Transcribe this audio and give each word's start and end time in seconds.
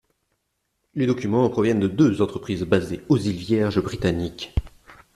Les 0.95 1.05
documents 1.05 1.47
proviennent 1.51 1.79
de 1.81 1.87
deux 1.87 2.23
entreprises 2.23 2.63
basées 2.63 3.03
aux 3.07 3.19
îles 3.19 3.37
Vierges 3.37 3.81
britanniques. 3.83 4.51